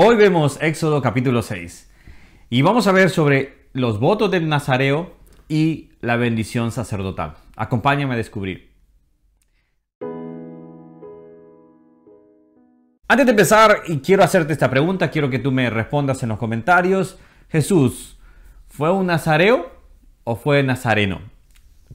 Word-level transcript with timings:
Hoy 0.00 0.14
vemos 0.14 0.62
Éxodo 0.62 1.02
capítulo 1.02 1.42
6 1.42 1.90
y 2.50 2.62
vamos 2.62 2.86
a 2.86 2.92
ver 2.92 3.10
sobre 3.10 3.66
los 3.72 3.98
votos 3.98 4.30
del 4.30 4.48
Nazareo 4.48 5.16
y 5.48 5.88
la 6.00 6.14
bendición 6.14 6.70
sacerdotal. 6.70 7.34
Acompáñame 7.56 8.14
a 8.14 8.16
descubrir. 8.16 8.70
Antes 13.08 13.26
de 13.26 13.30
empezar, 13.32 13.78
y 13.88 13.98
quiero 13.98 14.22
hacerte 14.22 14.52
esta 14.52 14.70
pregunta, 14.70 15.10
quiero 15.10 15.30
que 15.30 15.40
tú 15.40 15.50
me 15.50 15.68
respondas 15.68 16.22
en 16.22 16.28
los 16.28 16.38
comentarios. 16.38 17.18
Jesús, 17.48 18.20
¿fue 18.68 18.92
un 18.92 19.06
nazareo 19.06 19.68
o 20.22 20.36
fue 20.36 20.62
nazareno? 20.62 21.22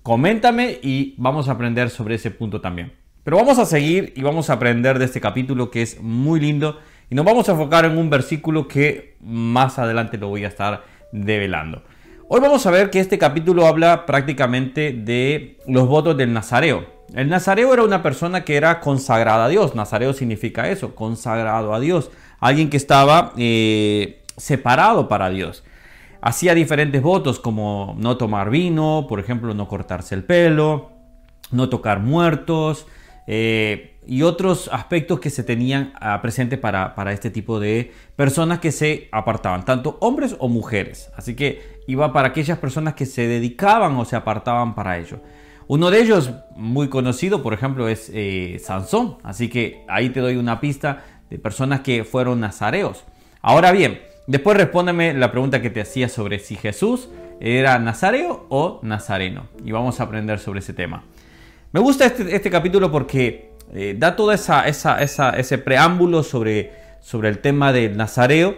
Coméntame 0.01 0.77
y 0.83 1.15
vamos 1.17 1.47
a 1.47 1.53
aprender 1.53 1.89
sobre 1.89 2.15
ese 2.15 2.31
punto 2.31 2.59
también. 2.59 2.91
Pero 3.23 3.37
vamos 3.37 3.59
a 3.59 3.65
seguir 3.65 4.11
y 4.17 4.23
vamos 4.23 4.49
a 4.49 4.53
aprender 4.55 4.99
de 4.99 5.05
este 5.05 5.21
capítulo 5.21 5.71
que 5.71 5.81
es 5.81 6.01
muy 6.01 6.41
lindo 6.41 6.81
y 7.09 7.15
nos 7.15 7.25
vamos 7.25 7.47
a 7.47 7.53
enfocar 7.53 7.85
en 7.85 7.97
un 7.97 8.09
versículo 8.09 8.67
que 8.67 9.15
más 9.21 9.79
adelante 9.79 10.17
lo 10.17 10.29
voy 10.29 10.45
a 10.45 10.47
estar 10.47 10.83
develando. 11.11 11.83
Hoy 12.27 12.39
vamos 12.39 12.65
a 12.65 12.71
ver 12.71 12.89
que 12.89 12.99
este 12.99 13.17
capítulo 13.17 13.67
habla 13.67 14.05
prácticamente 14.05 14.93
de 14.93 15.59
los 15.67 15.87
votos 15.87 16.17
del 16.17 16.33
Nazareo. 16.33 16.85
El 17.13 17.29
Nazareo 17.29 17.73
era 17.73 17.83
una 17.83 18.01
persona 18.01 18.43
que 18.43 18.55
era 18.55 18.79
consagrada 18.79 19.45
a 19.45 19.49
Dios. 19.49 19.75
Nazareo 19.75 20.13
significa 20.13 20.69
eso, 20.69 20.95
consagrado 20.95 21.73
a 21.73 21.79
Dios. 21.79 22.09
Alguien 22.39 22.69
que 22.69 22.77
estaba 22.77 23.33
eh, 23.37 24.23
separado 24.35 25.07
para 25.07 25.29
Dios. 25.29 25.63
Hacía 26.21 26.55
diferentes 26.55 27.01
votos 27.01 27.39
como 27.39 27.95
no 27.99 28.17
tomar 28.17 28.49
vino, 28.49 29.05
por 29.07 29.19
ejemplo, 29.19 29.53
no 29.53 29.67
cortarse 29.67 30.15
el 30.15 30.23
pelo, 30.23 30.91
no 31.51 31.69
tocar 31.69 31.99
muertos, 31.99 32.87
eh, 33.27 33.97
y 34.05 34.21
otros 34.23 34.69
aspectos 34.71 35.19
que 35.19 35.29
se 35.29 35.43
tenían 35.43 35.93
ah, 35.99 36.21
presente 36.21 36.57
para, 36.57 36.93
para, 36.95 37.13
este 37.13 37.29
tipo 37.29 37.59
de 37.59 37.93
personas 38.15 38.59
que 38.59 38.71
se 38.71 39.07
apartaban, 39.11 39.63
tanto 39.63 39.97
hombres 40.01 40.35
o 40.39 40.49
mujeres. 40.49 41.09
Así 41.15 41.35
que 41.35 41.81
iba 41.87 42.11
para 42.11 42.29
aquellas 42.29 42.57
personas 42.57 42.95
que 42.95 43.05
se 43.05 43.27
dedicaban 43.27 43.95
o 43.95 44.05
se 44.05 44.15
apartaban 44.15 44.75
para 44.75 44.97
ello. 44.97 45.19
Uno 45.67 45.89
de 45.89 46.01
ellos, 46.01 46.31
muy 46.55 46.89
conocido, 46.89 47.41
por 47.41 47.53
ejemplo, 47.53 47.87
es 47.87 48.11
eh, 48.13 48.59
Sansón. 48.61 49.17
Así 49.23 49.47
que 49.47 49.85
ahí 49.87 50.09
te 50.09 50.19
doy 50.19 50.35
una 50.35 50.59
pista 50.59 51.03
de 51.29 51.39
personas 51.39 51.79
que 51.81 52.03
fueron 52.03 52.41
nazareos. 52.41 53.05
Ahora 53.41 53.71
bien, 53.71 54.01
después 54.27 54.57
respóndeme 54.57 55.13
la 55.13 55.31
pregunta 55.31 55.61
que 55.61 55.69
te 55.69 55.81
hacía 55.81 56.09
sobre 56.09 56.39
si 56.39 56.55
Jesús 56.55 57.09
era 57.39 57.79
nazareo 57.79 58.45
o 58.49 58.79
nazareno. 58.83 59.47
Y 59.63 59.71
vamos 59.71 59.99
a 59.99 60.03
aprender 60.03 60.39
sobre 60.39 60.59
ese 60.59 60.73
tema. 60.73 61.05
Me 61.73 61.79
gusta 61.79 62.05
este, 62.05 62.35
este 62.35 62.51
capítulo 62.51 62.91
porque 62.91 63.49
eh, 63.73 63.95
da 63.97 64.15
todo 64.15 64.31
esa, 64.31 64.67
ese 64.67 65.57
preámbulo 65.57 66.21
sobre, 66.21 66.71
sobre 67.01 67.29
el 67.29 67.39
tema 67.39 67.73
del 67.73 67.97
Nazareo 67.97 68.57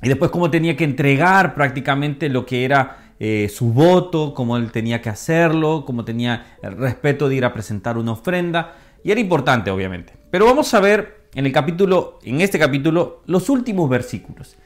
y 0.00 0.08
después 0.08 0.30
cómo 0.30 0.50
tenía 0.50 0.78
que 0.78 0.84
entregar 0.84 1.54
prácticamente 1.54 2.30
lo 2.30 2.46
que 2.46 2.64
era 2.64 3.12
eh, 3.20 3.50
su 3.54 3.70
voto, 3.70 4.32
cómo 4.32 4.56
él 4.56 4.72
tenía 4.72 5.02
que 5.02 5.10
hacerlo, 5.10 5.84
cómo 5.86 6.06
tenía 6.06 6.56
el 6.62 6.78
respeto 6.78 7.28
de 7.28 7.34
ir 7.34 7.44
a 7.44 7.52
presentar 7.52 7.98
una 7.98 8.12
ofrenda. 8.12 8.76
Y 9.04 9.10
era 9.10 9.20
importante, 9.20 9.70
obviamente. 9.70 10.14
Pero 10.30 10.46
vamos 10.46 10.72
a 10.72 10.80
ver 10.80 11.28
en 11.34 11.44
el 11.44 11.52
capítulo, 11.52 12.18
en 12.24 12.40
este 12.40 12.58
capítulo, 12.58 13.24
los 13.26 13.50
últimos 13.50 13.90
versículos. 13.90 14.56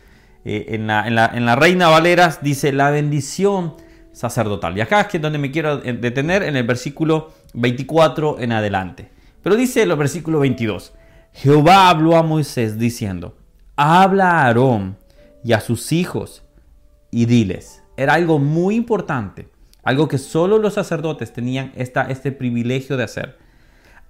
Eh, 0.45 0.67
en, 0.69 0.87
la, 0.87 1.05
en, 1.05 1.17
la, 1.17 1.29
en, 1.35 1.45
la, 1.47 1.57
Reina 1.57 1.89
Valeras 1.89 2.45
dice 2.45 2.73
la 2.73 2.91
bendición 2.91 3.75
sacerdotal. 4.13 4.77
Y 4.77 4.81
acá 4.81 5.03
es 5.03 5.07
que 5.09 5.19
donde 5.19 5.39
me 5.39 5.51
quiero 5.51 5.79
detener, 5.79 6.43
en 6.43 6.57
el 6.57 6.65
versículo 6.65 7.40
24 7.55 8.41
en 8.41 8.53
adelante. 8.53 9.11
Pero 9.43 9.57
dice 9.57 9.83
el 9.83 9.95
versículo 9.97 10.41
22, 10.41 10.93
Jehová 11.33 11.89
habló 11.89 12.17
a 12.17 12.23
Moisés 12.23 12.79
diciendo, 12.79 13.37
habla 13.77 14.31
a 14.31 14.47
Aarón 14.47 14.99
y 15.43 15.53
a 15.53 15.61
sus 15.61 15.93
hijos 15.93 16.43
y 17.11 17.27
diles. 17.27 17.83
Era 17.97 18.15
algo 18.15 18.39
muy 18.39 18.75
importante, 18.75 19.49
algo 19.83 20.09
que 20.09 20.19
solo 20.19 20.59
los 20.59 20.75
sacerdotes 20.75 21.33
tenían 21.33 21.73
esta, 21.77 22.11
este 22.11 22.33
privilegio 22.33 22.97
de 22.97 23.05
hacer. 23.05 23.39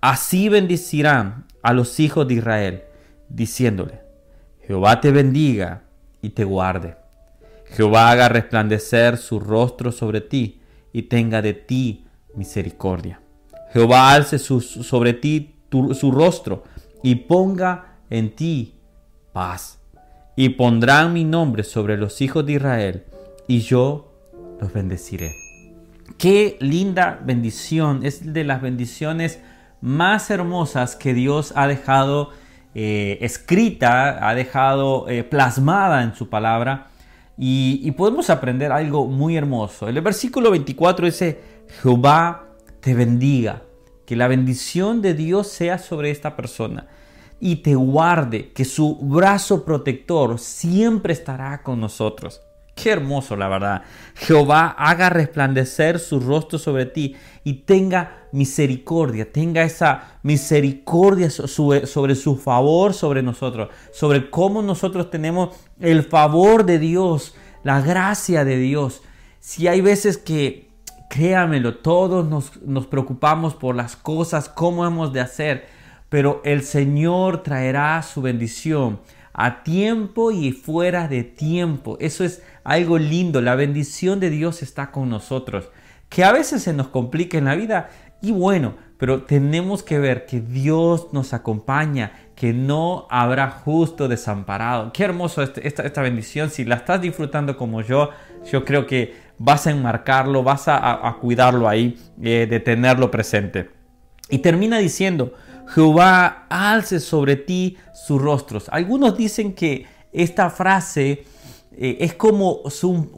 Así 0.01 0.49
bendecirán 0.49 1.47
a 1.63 1.73
los 1.73 2.01
hijos 2.01 2.27
de 2.27 2.35
Israel, 2.35 2.83
diciéndole, 3.29 4.01
Jehová 4.67 5.01
te 5.01 5.11
bendiga 5.11 5.83
y 6.23 6.31
te 6.31 6.45
guarde. 6.45 6.97
Jehová 7.67 8.11
haga 8.11 8.29
resplandecer 8.29 9.17
su 9.17 9.39
rostro 9.39 9.93
sobre 9.93 10.21
ti 10.21 10.61
y 10.93 11.03
tenga 11.03 11.43
de 11.43 11.55
ti 11.55 12.07
misericordia. 12.35 13.21
Jehová 13.73 14.13
alce 14.13 14.39
sobre 14.39 15.13
ti 15.13 15.55
su 15.71 16.11
rostro 16.11 16.65
y 17.03 17.15
ponga 17.15 17.97
en 18.11 18.35
ti 18.35 18.75
paz. 19.33 19.79
Y 20.37 20.51
pondrán 20.51 21.13
mi 21.13 21.25
nombre 21.25 21.65
sobre 21.65 21.97
los 21.97 22.21
hijos 22.21 22.47
de 22.47 22.55
Israel 22.55 23.05
y 23.47 23.61
yo 23.61 24.13
los 24.61 24.73
bendeciré. 24.73 25.35
Qué 26.19 26.57
linda 26.61 27.21
bendición. 27.23 28.05
Es 28.05 28.33
de 28.33 28.45
las 28.45 28.63
bendiciones 28.63 29.41
más 29.81 30.31
hermosas 30.31 30.97
que 30.97 31.15
Dios 31.15 31.53
ha 31.57 31.67
dejado 31.67 32.31
eh, 32.75 33.19
escrita, 33.21 34.29
ha 34.29 34.35
dejado 34.35 35.09
eh, 35.09 35.25
plasmada 35.25 36.03
en 36.03 36.15
su 36.15 36.29
palabra. 36.29 36.89
Y, 37.39 37.81
y 37.83 37.93
podemos 37.93 38.29
aprender 38.31 38.73
algo 38.73 39.07
muy 39.07 39.37
hermoso. 39.37 39.89
El 39.89 40.01
versículo 40.01 40.51
24 40.51 41.07
dice, 41.07 41.41
Jehová 41.83 42.50
te 42.81 42.95
bendiga, 42.95 43.63
que 44.07 44.17
la 44.17 44.29
bendición 44.29 45.03
de 45.03 45.15
Dios 45.15 45.49
sea 45.49 45.79
sobre 45.79 46.11
esta 46.11 46.37
persona 46.37 46.89
y 47.39 47.57
te 47.57 47.75
guarde, 47.75 48.53
que 48.53 48.65
su 48.65 48.97
brazo 48.97 49.65
protector 49.65 50.39
siempre 50.39 51.13
estará 51.13 51.63
con 51.63 51.81
nosotros. 51.81 52.43
Qué 52.75 52.91
hermoso, 52.91 53.37
la 53.37 53.49
verdad. 53.49 53.83
Jehová 54.15 54.75
haga 54.79 55.11
resplandecer 55.11 55.99
su 55.99 56.19
rostro 56.19 56.59
sobre 56.59 56.87
ti 56.87 57.15
y 57.45 57.55
tenga 57.65 58.27
misericordia, 58.33 59.31
tenga 59.31 59.63
esa 59.65 60.19
misericordia 60.23 61.31
sobre 61.31 62.15
su 62.15 62.37
favor 62.37 62.95
sobre 62.95 63.23
nosotros, 63.23 63.69
sobre 63.93 64.31
cómo 64.31 64.63
nosotros 64.63 65.11
tenemos 65.11 65.57
el 65.79 66.05
favor 66.05 66.65
de 66.65 66.79
Dios, 66.79 67.35
la 67.65 67.81
gracia 67.81 68.45
de 68.45 68.57
Dios. 68.57 69.03
Si 69.41 69.67
hay 69.69 69.81
veces 69.81 70.17
que 70.17 70.70
Créamelo, 71.11 71.75
todos 71.75 72.25
nos, 72.65 72.87
preocupamos 72.87 73.57
por 73.57 73.75
las 73.75 73.97
cosas, 73.97 74.49
cómo 74.49 74.87
hemos 74.87 75.13
de 75.13 75.19
hacer, 75.19 75.67
pero 76.09 76.41
el 76.45 76.63
Señor 76.63 77.43
traerá 77.43 78.01
su 78.05 78.23
bendición 78.23 79.01
a 79.33 79.65
tiempo 79.65 80.31
y 80.31 80.53
fuera 80.53 81.09
de 81.09 81.25
tiempo. 81.25 81.97
Eso 81.99 82.23
es 82.23 82.45
algo 82.63 82.97
lindo, 82.97 83.41
la 83.41 83.57
bendición 83.57 84.21
de 84.21 84.31
Dios 84.31 84.63
está 84.63 84.93
con 84.93 85.11
nosotros. 85.11 85.71
Que 86.09 86.23
a 86.23 86.31
veces 86.31 86.63
se 86.63 86.73
nos 86.73 86.87
complica 86.87 87.37
en 87.39 87.47
la 87.47 87.57
vida 87.57 87.91
y 88.23 88.31
bueno, 88.31 88.75
pero 88.97 89.25
tenemos 89.25 89.83
que 89.83 89.99
ver 89.99 90.27
que 90.27 90.41
Dios 90.41 91.09
nos 91.11 91.35
acompaña, 91.35 92.13
que 92.37 92.53
no 92.53 93.09
habrá 93.11 93.51
justo 93.51 94.07
desamparado. 94.07 94.93
Qué 94.93 95.03
hermoso 95.03 95.43
este, 95.43 95.67
esta, 95.67 95.83
esta 95.83 96.03
bendición. 96.03 96.51
Si 96.51 96.65
la 96.65 96.77
estás 96.77 97.01
disfrutando 97.01 97.57
como 97.57 97.81
yo, 97.83 98.11
yo 98.53 98.65
creo 98.65 98.87
que 98.87 99.30
vas 99.43 99.67
a 99.67 99.71
enmarcarlo, 99.71 100.43
vas 100.43 100.65
a, 100.67 101.17
cuidarlo 101.19 101.67
ahí, 101.67 101.99
eh, 102.23 102.47
de 102.49 102.61
tenerlo 102.61 103.11
presente. 103.11 103.71
Y 104.29 104.39
termina 104.39 104.79
diciendo, 104.79 105.33
Jehová 105.69 106.45
alce 106.51 107.01
sobre 107.01 107.37
ti 107.37 107.79
sus 107.95 108.21
rostros. 108.21 108.69
Algunos 108.69 109.17
dicen 109.17 109.55
que 109.55 109.87
esta 110.13 110.51
frase 110.51 111.25
eh, 111.73 111.97
es 112.01 112.13
como, 112.15 112.61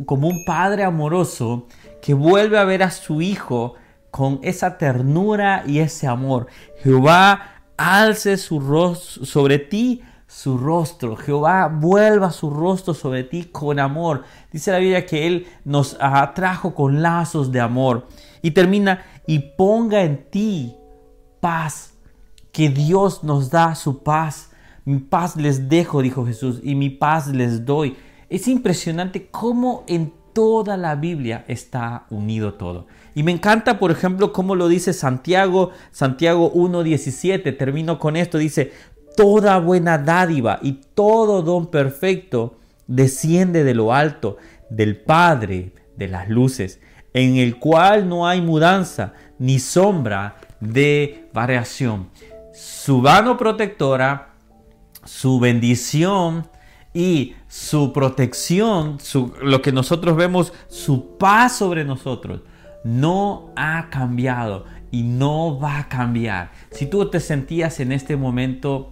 como 0.07 0.29
un 0.29 0.45
padre 0.45 0.85
amoroso 0.85 1.67
que 2.01 2.15
vuelve 2.15 2.57
a 2.57 2.65
ver 2.65 2.85
a 2.85 2.93
su 2.93 3.21
hijo 3.21 3.75
con 4.13 4.39
esa 4.45 4.79
ternura 4.79 5.65
y 5.67 5.81
ese 5.81 6.07
amor. 6.07 6.47
Jehová 6.85 7.65
alce 7.77 8.37
su 8.37 8.61
rostro 8.61 9.25
sobre 9.25 9.59
ti 9.59 10.03
su 10.35 10.57
rostro. 10.57 11.15
Jehová 11.15 11.69
vuelva 11.69 12.31
su 12.31 12.49
rostro 12.49 12.95
sobre 12.95 13.23
ti 13.23 13.45
con 13.45 13.79
amor. 13.79 14.25
Dice 14.51 14.73
la 14.73 14.79
Biblia 14.79 15.05
que 15.05 15.27
Él 15.27 15.47
nos 15.65 15.97
atrajo 16.01 16.75
con 16.75 17.03
lazos 17.03 17.53
de 17.53 17.61
amor. 17.61 18.09
Y 18.41 18.53
termina, 18.53 19.05
y 19.27 19.41
ponga 19.41 20.03
en 20.03 20.31
ti 20.31 20.75
paz. 21.41 21.93
Que 22.51 22.71
Dios 22.71 23.23
nos 23.23 23.51
da 23.51 23.75
su 23.75 24.03
paz. 24.03 24.51
Mi 24.85 24.99
paz 24.99 25.37
les 25.37 25.69
dejo, 25.69 26.01
dijo 26.01 26.25
Jesús, 26.25 26.61
y 26.63 26.75
mi 26.75 26.89
paz 26.89 27.29
les 27.29 27.67
doy. 27.67 27.97
Es 28.31 28.49
impresionante 28.49 29.29
cómo 29.31 29.85
en 29.87 30.13
toda 30.33 30.79
la 30.79 30.95
Biblia 30.95 31.45
está 31.47 32.07
unido 32.09 32.55
todo. 32.55 32.87
Y 33.15 33.23
me 33.23 33.33
encanta, 33.33 33.79
por 33.79 33.91
ejemplo, 33.91 34.33
cómo 34.33 34.55
lo 34.55 34.69
dice 34.69 34.95
Santiago, 34.95 35.71
Santiago 35.91 36.53
1.17, 36.55 37.57
termino 37.57 37.99
con 37.99 38.17
esto, 38.17 38.39
dice, 38.39 38.73
Toda 39.17 39.59
buena 39.59 39.99
dádiva 39.99 40.59
y 40.63 40.81
todo 40.95 41.43
don 41.43 41.71
perfecto 41.71 42.57
desciende 42.87 43.65
de 43.65 43.75
lo 43.75 43.93
alto, 43.93 44.37
del 44.71 44.97
Padre 44.97 45.73
de 45.97 46.09
las 46.09 46.29
luces, 46.29 46.81
en 47.13 47.37
el 47.37 47.59
cual 47.59 48.09
no 48.09 48.27
hay 48.27 48.41
mudanza 48.41 49.13
ni 49.39 49.59
sombra 49.59 50.37
de 50.61 51.29
variación. 51.33 52.09
Su 52.55 52.99
mano 52.99 53.37
protectora 53.37 54.33
su 55.05 55.41
bendición 55.41 56.49
y 56.95 57.35
su 57.49 57.93
protección, 57.93 58.99
lo 59.43 59.63
que 59.63 59.73
nosotros 59.73 60.17
vemos, 60.17 60.53
su 60.69 61.17
paz 61.17 61.57
sobre 61.57 61.85
nosotros, 61.85 62.43
no 62.85 63.53
ha 63.57 63.89
cambiado 63.91 64.65
y 64.91 65.03
no 65.03 65.59
va 65.59 65.79
a 65.79 65.89
cambiar. 65.89 66.53
Si 66.71 66.87
tú 66.87 67.09
te 67.09 67.21
sentías 67.21 67.81
en 67.81 67.93
este 67.93 68.17
momento 68.17 68.92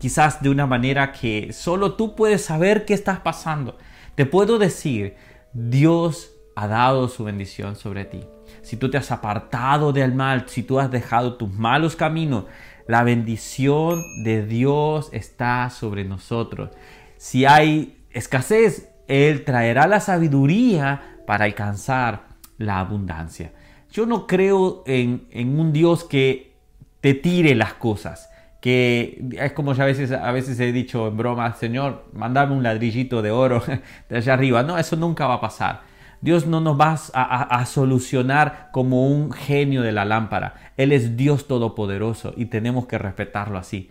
quizás 0.00 0.42
de 0.42 0.48
una 0.48 0.66
manera 0.66 1.12
que 1.12 1.52
solo 1.52 1.92
tú 1.92 2.16
puedes 2.16 2.44
saber 2.44 2.84
qué 2.84 2.94
estás 2.94 3.20
pasando, 3.20 3.78
te 4.16 4.26
puedo 4.26 4.58
decir, 4.58 5.14
Dios 5.52 6.32
ha 6.56 6.66
dado 6.66 7.06
su 7.08 7.22
bendición 7.22 7.76
sobre 7.76 8.04
ti. 8.04 8.24
Si 8.62 8.76
tú 8.76 8.90
te 8.90 8.98
has 8.98 9.12
apartado 9.12 9.92
del 9.92 10.12
mal, 10.14 10.48
si 10.48 10.64
tú 10.64 10.80
has 10.80 10.90
dejado 10.90 11.34
tus 11.34 11.52
malos 11.52 11.94
caminos, 11.94 12.46
la 12.86 13.04
bendición 13.04 14.02
de 14.24 14.44
Dios 14.44 15.10
está 15.12 15.70
sobre 15.70 16.04
nosotros. 16.04 16.70
Si 17.16 17.44
hay 17.44 17.98
escasez, 18.10 18.90
Él 19.06 19.44
traerá 19.44 19.86
la 19.86 20.00
sabiduría 20.00 21.18
para 21.26 21.44
alcanzar 21.44 22.24
la 22.58 22.80
abundancia. 22.80 23.52
Yo 23.92 24.06
no 24.06 24.26
creo 24.26 24.82
en, 24.86 25.28
un 25.58 25.72
Dios 25.72 26.04
que 26.04 26.56
te 27.00 27.14
tire 27.14 27.54
las 27.54 27.74
cosas, 27.74 28.30
que 28.60 29.22
es 29.38 29.52
como 29.52 29.72
ya 29.72 29.84
a 29.84 29.86
veces, 29.86 30.12
a 30.12 30.32
veces 30.32 30.60
he 30.60 30.72
dicho 30.72 31.08
en 31.08 31.16
broma, 31.16 31.54
Señor, 31.54 32.04
mandame 32.12 32.54
un 32.54 32.62
ladrillito 32.62 33.22
de 33.22 33.30
oro 33.30 33.62
de 34.08 34.16
allá 34.16 34.34
arriba. 34.34 34.62
No, 34.62 34.78
eso 34.78 34.96
nunca 34.96 35.26
va 35.26 35.34
a 35.34 35.40
pasar. 35.40 35.82
Dios 36.20 36.46
no 36.46 36.60
nos 36.60 36.78
va 36.78 36.98
a, 37.14 37.64
solucionar 37.64 38.68
como 38.72 39.06
un 39.06 39.32
genio 39.32 39.80
de 39.80 39.92
la 39.92 40.04
lámpara. 40.04 40.72
Él 40.76 40.92
es 40.92 41.16
Dios 41.16 41.46
todopoderoso 41.46 42.34
y 42.36 42.46
tenemos 42.46 42.86
que 42.86 42.98
respetarlo 42.98 43.56
así. 43.56 43.90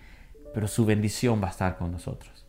Pero 0.53 0.67
su 0.67 0.85
bendición 0.85 1.41
va 1.41 1.47
a 1.47 1.51
estar 1.51 1.77
con 1.77 1.91
nosotros 1.91 2.39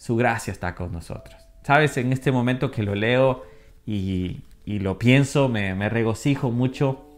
su 0.00 0.16
gracia 0.16 0.50
está 0.50 0.74
con 0.74 0.92
nosotros. 0.92 1.36
Sabes, 1.62 1.98
en 1.98 2.10
este 2.14 2.32
momento 2.32 2.70
que 2.70 2.82
lo 2.82 2.94
leo 2.94 3.44
y, 3.84 4.44
lo 4.64 4.98
pienso, 4.98 5.50
me, 5.50 5.88
regocijo 5.90 6.50
mucho. 6.50 7.09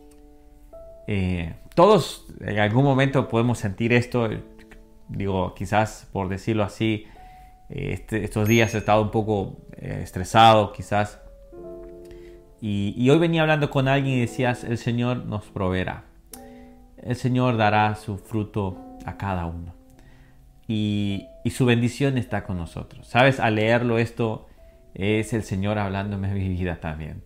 Eh, 1.07 1.55
todos 1.75 2.27
en 2.41 2.59
algún 2.59 2.85
momento 2.85 3.29
podemos 3.29 3.59
sentir 3.59 3.93
esto, 3.93 4.29
digo, 5.09 5.55
quizás 5.55 6.09
por 6.13 6.29
decirlo 6.29 6.63
así, 6.63 7.07
eh, 7.69 7.93
este, 7.93 8.25
estos 8.25 8.49
días 8.49 8.75
he 8.75 8.79
estado 8.79 9.03
un 9.03 9.11
poco 9.11 9.57
eh, 9.77 10.01
estresado, 10.03 10.73
quizás. 10.73 11.21
Y, 12.61 12.95
y, 12.97 13.11
hoy 13.11 13.19
venía 13.19 13.43
hablando 13.43 13.71
con 13.71 13.89
alguien 13.89 14.19
y 14.19 14.21
decías, 14.21 14.63
el 14.63 14.79
Señor 14.79 15.27
nos 15.27 15.47
proveerá. 15.47 16.05
El 16.97 17.17
Señor 17.17 17.57
dará 17.57 17.97
su 17.97 18.19
fruto 18.19 18.79
a 19.05 19.17
cada 19.17 19.47
uno 19.47 19.83
y, 20.73 21.29
su 21.51 21.67
bendición 21.67 22.19
está 22.19 22.45
con 22.45 22.57
nosotros. 22.57 23.07
Sabes, 23.07 23.41
al 23.41 23.57
leerlo 23.57 23.99
esto 23.99 24.47
es 24.95 25.33
el 25.33 25.43
Señor 25.43 25.79
hablándome 25.79 26.31
a 26.31 26.35
mi 26.35 26.49
vida 26.49 26.81
también. 26.81 27.23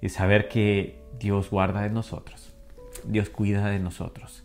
Y 0.00 0.08
saber 0.08 0.48
que 0.48 1.02
Dios 1.18 1.50
guarda 1.50 1.82
de 1.82 1.90
nosotros. 1.90 2.54
Dios 3.06 3.30
cuida 3.30 3.68
de 3.70 3.78
nosotros. 3.78 4.44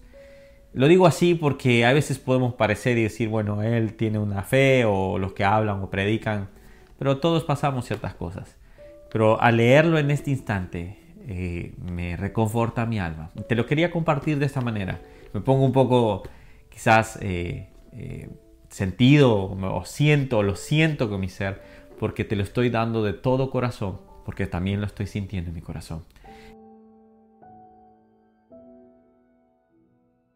Lo 0.74 0.88
digo 0.88 1.06
así 1.06 1.36
porque 1.36 1.86
a 1.86 1.94
veces 1.94 2.18
podemos 2.18 2.56
parecer 2.56 2.98
y 2.98 3.04
decir, 3.04 3.30
bueno, 3.30 3.62
Él 3.62 3.94
tiene 3.94 4.18
una 4.18 4.42
fe 4.42 4.86
o 4.86 5.20
los 5.20 5.34
que 5.34 5.44
hablan 5.44 5.82
o 5.82 5.90
predican, 5.90 6.50
pero 6.98 7.20
todos 7.20 7.44
pasamos 7.44 7.86
ciertas 7.86 8.16
cosas. 8.16 8.58
Pero 9.12 9.40
al 9.40 9.58
leerlo 9.58 10.00
en 10.00 10.10
este 10.10 10.32
instante 10.32 10.98
eh, 11.28 11.74
me 11.78 12.18
reconforta 12.18 12.86
mi 12.88 13.00
alma. 13.00 13.30
Te 13.48 13.56
lo 13.56 13.66
quería 13.66 13.92
compartir 13.92 14.40
de 14.40 14.48
esta 14.48 14.62
manera. 14.62 15.00
Me 15.34 15.42
pongo 15.42 15.64
un 15.64 15.72
poco 15.72 16.24
quizás 16.70 17.20
eh, 17.22 17.70
eh, 17.92 18.30
sentido 18.70 19.52
o 19.52 19.86
siento, 19.86 20.42
lo 20.42 20.56
siento 20.56 21.10
con 21.10 21.22
mi 21.22 21.30
ser, 21.30 21.62
porque 22.00 22.26
te 22.26 22.36
lo 22.36 22.42
estoy 22.42 22.72
dando 22.72 23.04
de 23.04 23.14
todo 23.14 23.52
corazón, 23.52 24.00
porque 24.26 24.48
también 24.48 24.82
lo 24.82 24.88
estoy 24.88 25.06
sintiendo 25.06 25.50
en 25.50 25.56
mi 25.56 25.62
corazón. 25.62 26.04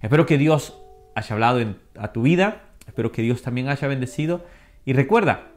Espero 0.02 0.26
que 0.28 0.38
Dios 0.38 0.78
haya 1.16 1.34
hablado 1.34 1.76
a 1.98 2.14
tu 2.14 2.22
vida, 2.22 2.64
espero 2.86 3.12
que 3.12 3.24
Dios 3.24 3.42
también 3.42 3.68
haya 3.68 3.88
bendecido 3.88 4.46
y 4.86 4.94
recuerda 4.94 5.48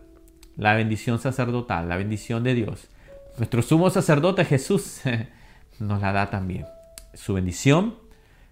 la 0.56 0.74
bendición 0.74 1.18
sacerdotal, 1.18 1.88
la 1.88 1.96
bendición 1.96 2.42
de 2.42 2.54
Dios. 2.54 2.88
Nuestro 3.36 3.60
sumo 3.60 3.90
sacerdote 3.90 4.46
Jesús 4.46 5.02
nos 5.78 6.00
la 6.00 6.12
da 6.12 6.30
también. 6.30 6.66
Su 7.12 7.34
bendición, 7.34 7.96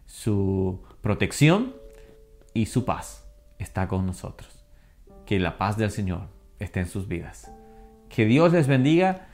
su 0.05 0.83
protección 1.01 1.75
y 2.53 2.67
su 2.67 2.85
paz 2.85 3.25
está 3.59 3.89
con 3.89 4.05
nosotros. 4.05 4.65
Que 5.25 5.39
la 5.39 5.57
paz 5.57 5.79
del 5.79 5.91
Señor 5.91 6.29
esté 6.59 6.81
en 6.81 6.89
sus 6.89 7.09
vidas. 7.09 7.51
Que 8.11 8.27
Dios 8.27 8.53
les 8.53 8.67
bendiga 8.67 9.29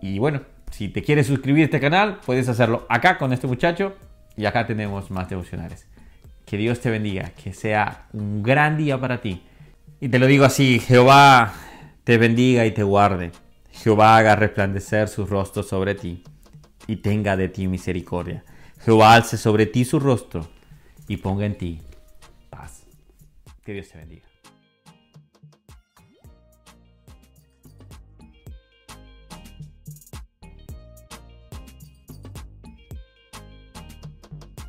y 0.00 0.20
bueno, 0.20 0.42
si 0.70 0.88
te 0.88 1.02
quieres 1.02 1.26
suscribir 1.26 1.62
a 1.62 1.64
este 1.64 1.80
canal, 1.80 2.20
puedes 2.24 2.48
hacerlo 2.48 2.86
acá 2.88 3.18
con 3.18 3.32
este 3.32 3.48
muchacho 3.48 3.94
y 4.36 4.44
acá 4.46 4.66
tenemos 4.66 5.10
más 5.10 5.28
devocionales. 5.28 5.88
Que 6.46 6.56
Dios 6.56 6.80
te 6.80 6.90
bendiga, 6.90 7.30
que 7.30 7.52
sea 7.52 8.06
un 8.12 8.42
gran 8.42 8.78
día 8.78 8.98
para 8.98 9.20
ti. 9.20 9.42
Y 10.00 10.08
te 10.08 10.18
lo 10.18 10.26
digo 10.26 10.44
así, 10.44 10.78
Jehová 10.78 11.52
te 12.04 12.18
bendiga 12.18 12.64
y 12.64 12.70
te 12.70 12.84
guarde. 12.84 13.32
Jehová 13.72 14.16
haga 14.16 14.36
resplandecer 14.36 15.08
su 15.08 15.26
rostro 15.26 15.62
sobre 15.62 15.94
ti 15.94 16.22
y 16.86 16.96
tenga 16.96 17.36
de 17.36 17.48
ti 17.48 17.66
misericordia. 17.66 18.44
Jehová 18.84 19.14
alce 19.14 19.36
sobre 19.36 19.66
ti 19.66 19.84
su 19.84 19.98
rostro 19.98 20.48
y 21.08 21.16
ponga 21.16 21.46
en 21.46 21.58
ti 21.58 21.82
paz. 22.48 22.84
Que 23.64 23.72
Dios 23.72 23.88
te 23.88 23.98
bendiga. 23.98 24.35